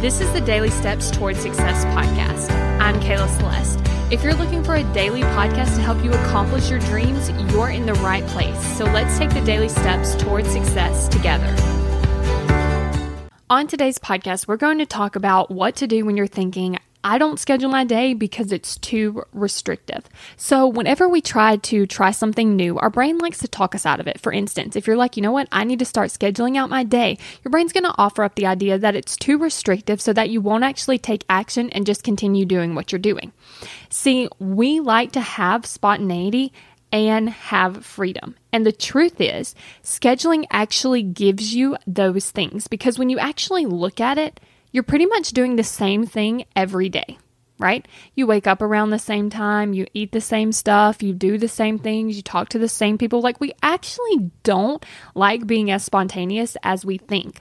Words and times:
This 0.00 0.22
is 0.22 0.32
the 0.32 0.40
Daily 0.40 0.70
Steps 0.70 1.10
Towards 1.10 1.40
Success 1.40 1.84
podcast. 1.94 2.50
I'm 2.80 2.98
Kayla 3.00 3.28
Celeste. 3.36 3.78
If 4.10 4.22
you're 4.22 4.32
looking 4.32 4.64
for 4.64 4.76
a 4.76 4.94
daily 4.94 5.20
podcast 5.20 5.74
to 5.76 5.82
help 5.82 6.02
you 6.02 6.10
accomplish 6.10 6.70
your 6.70 6.78
dreams, 6.78 7.28
you're 7.52 7.68
in 7.68 7.84
the 7.84 7.92
right 7.96 8.26
place. 8.28 8.78
So 8.78 8.86
let's 8.86 9.18
take 9.18 9.28
the 9.28 9.42
daily 9.42 9.68
steps 9.68 10.14
towards 10.14 10.48
success 10.48 11.06
together. 11.08 11.54
On 13.50 13.66
today's 13.66 13.98
podcast, 13.98 14.48
we're 14.48 14.56
going 14.56 14.78
to 14.78 14.86
talk 14.86 15.16
about 15.16 15.50
what 15.50 15.76
to 15.76 15.86
do 15.86 16.06
when 16.06 16.16
you're 16.16 16.26
thinking, 16.26 16.78
I 17.02 17.18
don't 17.18 17.40
schedule 17.40 17.70
my 17.70 17.84
day 17.84 18.12
because 18.12 18.52
it's 18.52 18.76
too 18.76 19.22
restrictive. 19.32 20.04
So, 20.36 20.66
whenever 20.66 21.08
we 21.08 21.20
try 21.20 21.56
to 21.56 21.86
try 21.86 22.10
something 22.10 22.56
new, 22.56 22.78
our 22.78 22.90
brain 22.90 23.18
likes 23.18 23.38
to 23.38 23.48
talk 23.48 23.74
us 23.74 23.86
out 23.86 24.00
of 24.00 24.06
it. 24.06 24.20
For 24.20 24.32
instance, 24.32 24.76
if 24.76 24.86
you're 24.86 24.96
like, 24.96 25.16
you 25.16 25.22
know 25.22 25.32
what, 25.32 25.48
I 25.50 25.64
need 25.64 25.78
to 25.78 25.84
start 25.84 26.10
scheduling 26.10 26.56
out 26.56 26.68
my 26.68 26.84
day, 26.84 27.18
your 27.42 27.50
brain's 27.50 27.72
going 27.72 27.84
to 27.84 27.94
offer 27.96 28.22
up 28.22 28.34
the 28.34 28.46
idea 28.46 28.78
that 28.78 28.94
it's 28.94 29.16
too 29.16 29.38
restrictive 29.38 30.00
so 30.00 30.12
that 30.12 30.30
you 30.30 30.40
won't 30.40 30.64
actually 30.64 30.98
take 30.98 31.24
action 31.30 31.70
and 31.70 31.86
just 31.86 32.04
continue 32.04 32.44
doing 32.44 32.74
what 32.74 32.92
you're 32.92 32.98
doing. 32.98 33.32
See, 33.88 34.28
we 34.38 34.80
like 34.80 35.12
to 35.12 35.20
have 35.20 35.64
spontaneity 35.64 36.52
and 36.92 37.30
have 37.30 37.84
freedom. 37.84 38.36
And 38.52 38.66
the 38.66 38.72
truth 38.72 39.20
is, 39.20 39.54
scheduling 39.82 40.44
actually 40.50 41.02
gives 41.02 41.54
you 41.54 41.76
those 41.86 42.30
things 42.30 42.66
because 42.66 42.98
when 42.98 43.08
you 43.08 43.18
actually 43.18 43.66
look 43.66 44.00
at 44.00 44.18
it, 44.18 44.40
you're 44.72 44.82
pretty 44.82 45.06
much 45.06 45.30
doing 45.30 45.56
the 45.56 45.64
same 45.64 46.06
thing 46.06 46.44
every 46.54 46.88
day, 46.88 47.18
right? 47.58 47.86
You 48.14 48.26
wake 48.26 48.46
up 48.46 48.62
around 48.62 48.90
the 48.90 48.98
same 48.98 49.30
time, 49.30 49.72
you 49.72 49.86
eat 49.94 50.12
the 50.12 50.20
same 50.20 50.52
stuff, 50.52 51.02
you 51.02 51.12
do 51.12 51.38
the 51.38 51.48
same 51.48 51.78
things, 51.78 52.16
you 52.16 52.22
talk 52.22 52.48
to 52.50 52.58
the 52.58 52.68
same 52.68 52.98
people. 52.98 53.20
Like, 53.20 53.40
we 53.40 53.52
actually 53.62 54.30
don't 54.42 54.84
like 55.14 55.46
being 55.46 55.70
as 55.70 55.84
spontaneous 55.84 56.56
as 56.62 56.84
we 56.84 56.98
think. 56.98 57.40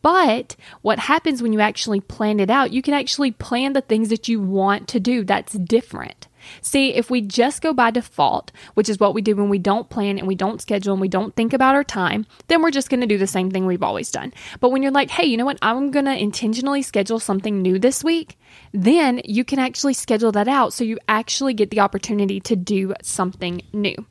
But 0.00 0.54
what 0.82 1.00
happens 1.00 1.42
when 1.42 1.52
you 1.52 1.60
actually 1.60 2.00
plan 2.00 2.38
it 2.38 2.50
out, 2.50 2.72
you 2.72 2.82
can 2.82 2.94
actually 2.94 3.32
plan 3.32 3.72
the 3.72 3.80
things 3.80 4.10
that 4.10 4.28
you 4.28 4.40
want 4.40 4.88
to 4.88 5.00
do 5.00 5.24
that's 5.24 5.54
different. 5.54 6.27
See, 6.60 6.94
if 6.94 7.10
we 7.10 7.20
just 7.20 7.62
go 7.62 7.72
by 7.72 7.90
default, 7.90 8.52
which 8.74 8.88
is 8.88 8.98
what 8.98 9.14
we 9.14 9.22
do 9.22 9.36
when 9.36 9.48
we 9.48 9.58
don't 9.58 9.88
plan 9.88 10.18
and 10.18 10.26
we 10.26 10.34
don't 10.34 10.60
schedule 10.60 10.92
and 10.92 11.00
we 11.00 11.08
don't 11.08 11.34
think 11.34 11.52
about 11.52 11.74
our 11.74 11.84
time, 11.84 12.26
then 12.48 12.62
we're 12.62 12.70
just 12.70 12.90
going 12.90 13.00
to 13.00 13.06
do 13.06 13.18
the 13.18 13.26
same 13.26 13.50
thing 13.50 13.66
we've 13.66 13.82
always 13.82 14.10
done. 14.10 14.32
But 14.60 14.70
when 14.70 14.82
you're 14.82 14.92
like, 14.92 15.10
hey, 15.10 15.26
you 15.26 15.36
know 15.36 15.44
what? 15.44 15.58
I'm 15.62 15.90
going 15.90 16.06
to 16.06 16.16
intentionally 16.16 16.82
schedule 16.82 17.20
something 17.20 17.62
new 17.62 17.78
this 17.78 18.02
week, 18.04 18.38
then 18.72 19.20
you 19.24 19.44
can 19.44 19.58
actually 19.58 19.94
schedule 19.94 20.32
that 20.32 20.48
out 20.48 20.72
so 20.72 20.84
you 20.84 20.98
actually 21.08 21.54
get 21.54 21.70
the 21.70 21.80
opportunity 21.80 22.40
to 22.40 22.56
do 22.56 22.94
something 23.02 23.62
new. 23.72 24.06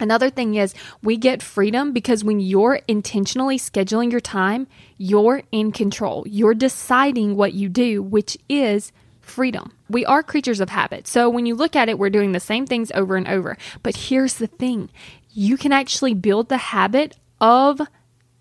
Another 0.00 0.30
thing 0.30 0.54
is 0.54 0.74
we 1.02 1.18
get 1.18 1.42
freedom 1.42 1.92
because 1.92 2.24
when 2.24 2.40
you're 2.40 2.80
intentionally 2.88 3.58
scheduling 3.58 4.10
your 4.10 4.20
time, 4.20 4.66
you're 4.96 5.42
in 5.52 5.72
control. 5.72 6.24
You're 6.26 6.54
deciding 6.54 7.36
what 7.36 7.52
you 7.52 7.68
do, 7.68 8.02
which 8.02 8.38
is 8.48 8.92
freedom. 9.30 9.72
We 9.88 10.04
are 10.04 10.22
creatures 10.22 10.60
of 10.60 10.68
habit. 10.68 11.06
So 11.06 11.30
when 11.30 11.46
you 11.46 11.54
look 11.54 11.76
at 11.76 11.88
it, 11.88 11.98
we're 11.98 12.10
doing 12.10 12.32
the 12.32 12.40
same 12.40 12.66
things 12.66 12.90
over 12.94 13.16
and 13.16 13.28
over. 13.28 13.56
But 13.82 13.96
here's 13.96 14.34
the 14.34 14.48
thing 14.48 14.90
you 15.32 15.56
can 15.56 15.72
actually 15.72 16.14
build 16.14 16.48
the 16.48 16.56
habit 16.56 17.16
of 17.40 17.80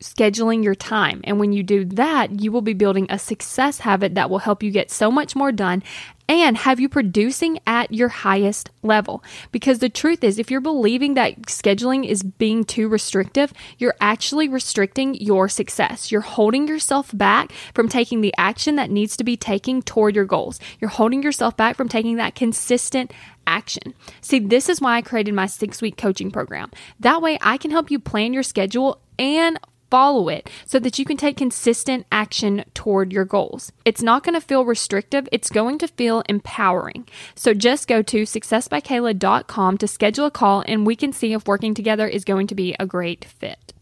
scheduling 0.02 0.64
your 0.64 0.76
time. 0.76 1.22
And 1.24 1.40
when 1.40 1.52
you 1.52 1.64
do 1.64 1.86
that, 1.86 2.40
you 2.40 2.52
will 2.52 2.62
be 2.62 2.74
building 2.74 3.08
a 3.10 3.20
success 3.20 3.80
habit 3.80 4.16
that 4.16 4.30
will 4.30 4.40
help 4.40 4.64
you 4.64 4.72
get 4.72 4.92
so 4.92 5.12
much 5.12 5.36
more 5.36 5.52
done 5.52 5.84
and 6.30 6.58
have 6.58 6.80
you 6.80 6.88
producing 6.88 7.60
at 7.66 7.92
your 7.92 8.08
highest 8.08 8.70
level. 8.84 9.24
Because 9.52 9.80
the 9.80 9.90
truth 9.90 10.24
is, 10.24 10.38
if 10.38 10.52
you're 10.52 10.62
believing 10.62 11.16
that 11.16 11.42
scheduling 11.44 12.06
is 12.08 12.22
being 12.22 12.64
too 12.64 12.88
restrictive, 12.88 13.52
you're 13.80 13.96
actually 14.00 14.48
restricting 14.48 15.16
your 15.16 15.50
success. 15.50 16.12
You're 16.12 16.22
holding 16.22 16.68
yourself 16.68 17.10
back 17.18 17.52
from 17.74 17.90
taking 17.90 18.22
the 18.22 18.34
action 18.38 18.76
that 18.76 18.92
needs 18.92 19.18
to 19.18 19.24
be 19.24 19.36
taken 19.36 19.82
toward 19.82 20.16
your 20.16 20.26
goals. 20.26 20.60
You're 20.80 20.92
holding 20.92 21.24
yourself 21.24 21.58
back 21.58 21.76
from 21.76 21.90
taking 21.90 22.18
that 22.18 22.36
consistent 22.36 23.12
action. 23.48 23.96
See, 24.22 24.38
this 24.38 24.70
is 24.70 24.80
why 24.80 24.98
I 24.98 25.02
created 25.02 25.34
my 25.34 25.48
six 25.48 25.82
week 25.82 25.98
coaching 25.98 26.30
program. 26.30 26.70
That 27.00 27.24
way, 27.24 27.40
I 27.42 27.58
can 27.58 27.72
help 27.72 27.90
you 27.90 28.00
plan 28.00 28.34
your 28.34 28.44
schedule 28.44 29.02
and 29.18 29.60
follow 29.90 30.30
it 30.30 30.50
so 30.66 30.80
that 30.80 31.00
you 31.00 31.06
can 31.06 31.18
take 31.18 31.38
consistent 31.38 32.06
action 32.12 32.64
toward 32.74 33.12
your 33.12 33.26
goals. 33.26 33.72
It's 33.86 34.02
not 34.02 34.24
going 34.24 34.36
to 34.36 34.42
feel 34.42 34.66
restrictive, 34.66 35.28
it's 35.32 35.50
going 35.50 35.78
to 35.80 35.88
feel 35.88 36.24
empowering. 36.30 37.08
So 37.36 37.54
just 37.54 37.88
go 37.88 38.02
to 38.02 38.24
successbykayla.com 38.24 39.78
to 39.78 39.88
schedule 39.88 40.26
a 40.26 40.32
call 40.32 40.64
and 40.68 40.86
we 40.86 40.96
can 40.96 41.14
see 41.14 41.34
if 41.34 41.48
working 41.48 41.74
together 41.74 42.08
is 42.08 42.24
going 42.24 42.48
to 42.48 42.56
be 42.56 42.76
a 42.80 42.86
great 42.86 43.26
fit. 43.26 43.74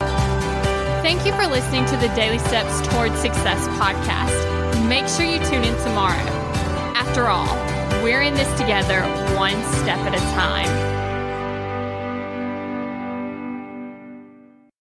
Thank 0.00 1.26
you 1.26 1.32
for 1.32 1.46
listening 1.46 1.84
to 1.86 1.96
the 1.96 2.08
Daily 2.14 2.38
Steps 2.38 2.86
Towards 2.88 3.18
Success 3.18 3.68
podcast. 3.78 4.88
Make 4.88 5.06
sure 5.06 5.26
you 5.26 5.38
tune 5.50 5.64
in 5.64 5.76
tomorrow. 5.82 6.16
After 6.94 7.26
all, 7.26 7.54
we're 8.02 8.22
in 8.22 8.34
this 8.34 8.50
together 8.58 9.02
one 9.36 9.62
step 9.74 9.98
at 9.98 10.14
a 10.14 10.18
time. 10.34 10.93